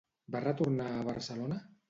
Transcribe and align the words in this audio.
Va 0.35 0.41
retornar 0.45 0.89
a 0.95 1.05
Barcelona? 1.11 1.61